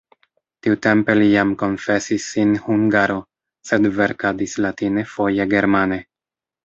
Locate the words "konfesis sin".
1.63-2.55